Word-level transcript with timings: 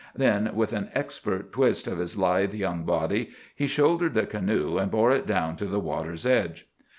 Then, 0.15 0.55
with 0.55 0.73
an 0.73 0.89
expert 0.95 1.51
twist 1.53 1.85
of 1.85 1.99
his 1.99 2.17
lithe 2.17 2.55
young 2.55 2.85
body, 2.85 3.29
he 3.55 3.67
shouldered 3.67 4.15
the 4.15 4.25
canoe 4.25 4.79
and 4.79 4.89
bore 4.89 5.11
it 5.11 5.27
down 5.27 5.55
to 5.57 5.65
the 5.65 5.79
water's 5.79 6.25
edge. 6.25 6.67